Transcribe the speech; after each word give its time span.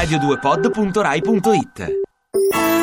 radio2pod.rai.it 0.00 1.98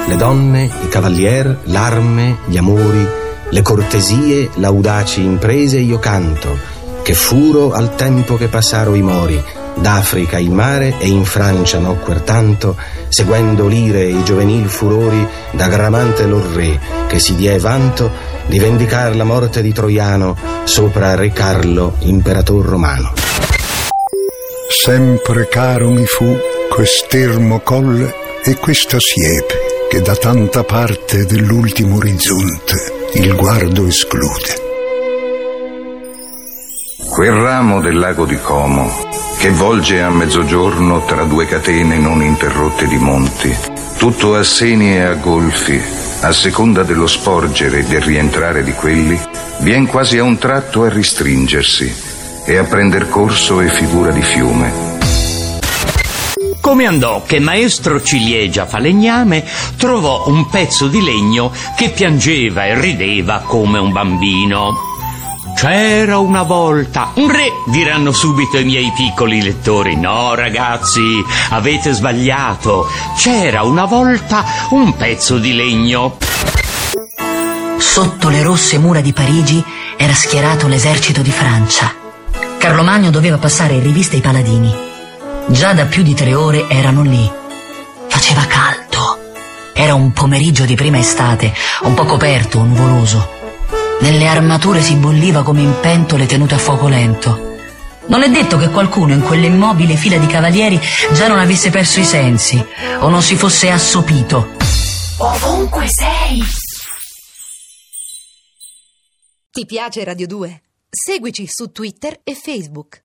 Le 0.07 0.15
donne, 0.17 0.69
i 0.83 0.87
cavalier, 0.87 1.61
l'arme, 1.63 2.37
gli 2.45 2.57
amori, 2.57 3.03
le 3.49 3.61
cortesie, 3.63 4.51
l'audaci 4.55 5.23
imprese 5.23 5.79
io 5.79 5.97
canto, 5.97 6.55
che 7.01 7.15
furo 7.15 7.71
al 7.71 7.95
tempo 7.95 8.35
che 8.35 8.49
passaro 8.49 8.93
i 8.93 9.01
mori, 9.01 9.43
d'Africa 9.73 10.37
il 10.37 10.51
mare 10.51 10.99
e 10.99 11.07
in 11.07 11.25
Francia 11.25 11.79
nocquer 11.79 12.21
tanto, 12.21 12.77
seguendo 13.07 13.65
l'ire 13.65 14.01
e 14.01 14.09
i 14.09 14.23
giovanil 14.23 14.69
furori 14.69 15.27
da 15.51 15.67
Gramante 15.67 16.27
lor 16.27 16.45
re, 16.53 16.79
che 17.07 17.17
si 17.17 17.35
die 17.35 17.57
vanto 17.57 18.11
di 18.45 18.59
vendicar 18.59 19.15
la 19.15 19.23
morte 19.23 19.63
di 19.63 19.73
Troiano 19.73 20.37
sopra 20.65 21.15
re 21.15 21.31
Carlo, 21.31 21.95
imperator 21.99 22.63
romano. 22.63 23.13
Sempre 24.69 25.47
caro 25.47 25.89
mi 25.89 26.05
fu 26.05 26.55
quest'ermo 26.77 27.61
colle 27.61 28.13
e 28.43 28.55
questa 28.57 28.99
siepe 28.99 29.87
che 29.89 29.99
da 29.99 30.15
tanta 30.15 30.63
parte 30.63 31.25
dell'ultimo 31.25 31.95
orizzonte 31.95 33.09
il 33.15 33.33
guardo 33.33 33.87
esclude. 33.87 34.53
Quel 37.09 37.31
ramo 37.31 37.81
del 37.81 37.97
lago 37.97 38.27
di 38.27 38.37
Como 38.37 38.87
che 39.39 39.49
volge 39.49 40.03
a 40.03 40.11
mezzogiorno 40.11 41.03
tra 41.03 41.23
due 41.23 41.47
catene 41.47 41.97
non 41.97 42.21
interrotte 42.21 42.85
di 42.85 42.97
monti, 42.97 43.51
tutto 43.97 44.35
a 44.35 44.43
seni 44.43 44.97
e 44.97 45.01
a 45.01 45.15
golfi, 45.15 45.81
a 46.21 46.31
seconda 46.31 46.83
dello 46.83 47.07
sporgere 47.07 47.79
e 47.79 47.83
del 47.85 48.01
rientrare 48.01 48.63
di 48.63 48.73
quelli, 48.73 49.19
vien 49.61 49.87
quasi 49.87 50.19
a 50.19 50.23
un 50.23 50.37
tratto 50.37 50.83
a 50.83 50.89
ristringersi 50.89 51.91
e 52.45 52.55
a 52.55 52.63
prender 52.65 53.09
corso 53.09 53.61
e 53.61 53.67
figura 53.67 54.11
di 54.11 54.21
fiume. 54.21 54.86
Come 56.67 56.85
andò 56.85 57.23
che 57.25 57.39
maestro 57.39 58.03
ciliegia 58.03 58.65
falegname 58.65 59.45
trovò 59.77 60.27
un 60.27 60.49
pezzo 60.49 60.87
di 60.87 61.01
legno 61.01 61.49
che 61.77 61.91
piangeva 61.91 62.65
e 62.65 62.77
rideva 62.77 63.39
come 63.39 63.79
un 63.79 63.93
bambino. 63.93 64.75
C'era 65.55 66.17
una 66.17 66.43
volta 66.43 67.11
un 67.13 67.31
re, 67.31 67.53
diranno 67.67 68.11
subito 68.11 68.57
i 68.57 68.65
miei 68.65 68.91
piccoli 68.93 69.41
lettori. 69.41 69.95
No, 69.95 70.35
ragazzi, 70.35 71.23
avete 71.51 71.93
sbagliato. 71.93 72.85
C'era 73.17 73.63
una 73.63 73.85
volta 73.85 74.43
un 74.71 74.93
pezzo 74.93 75.37
di 75.37 75.53
legno. 75.53 76.17
Sotto 77.77 78.27
le 78.27 78.43
rosse 78.43 78.77
mura 78.77 78.99
di 78.99 79.13
Parigi 79.13 79.63
era 79.95 80.13
schierato 80.13 80.67
l'esercito 80.67 81.21
di 81.21 81.31
Francia. 81.31 81.93
Carlo 82.57 82.83
Magno 82.83 83.09
doveva 83.09 83.37
passare 83.37 83.75
in 83.75 83.83
rivista 83.83 84.17
i 84.17 84.21
paladini. 84.21 84.86
Già 85.49 85.73
da 85.73 85.85
più 85.85 86.03
di 86.03 86.13
tre 86.13 86.33
ore 86.33 86.67
erano 86.67 87.03
lì. 87.03 87.31
Faceva 88.09 88.45
caldo. 88.45 89.31
Era 89.73 89.93
un 89.93 90.11
pomeriggio 90.11 90.65
di 90.65 90.75
prima 90.75 90.99
estate, 90.99 91.53
un 91.83 91.93
po' 91.93 92.05
coperto, 92.05 92.61
nuvoloso. 92.63 93.29
Nelle 94.01 94.27
armature 94.27 94.81
si 94.81 94.95
bolliva 94.95 95.43
come 95.43 95.61
in 95.61 95.73
pentole 95.79 96.25
tenute 96.25 96.55
a 96.55 96.57
fuoco 96.57 96.87
lento. 96.89 97.55
Non 98.07 98.23
è 98.23 98.29
detto 98.29 98.57
che 98.57 98.69
qualcuno 98.69 99.13
in 99.13 99.21
quell'immobile 99.21 99.95
fila 99.95 100.17
di 100.17 100.27
cavalieri 100.27 100.79
già 101.13 101.27
non 101.27 101.39
avesse 101.39 101.69
perso 101.69 101.99
i 101.99 102.05
sensi 102.05 102.63
o 102.99 103.07
non 103.07 103.21
si 103.21 103.35
fosse 103.35 103.69
assopito. 103.69 104.49
Ovunque 105.17 105.85
sei! 105.87 106.43
Ti 109.49 109.65
piace 109.65 110.03
Radio 110.03 110.27
2? 110.27 110.61
Seguici 110.89 111.47
su 111.47 111.71
Twitter 111.71 112.19
e 112.23 112.35
Facebook. 112.35 112.95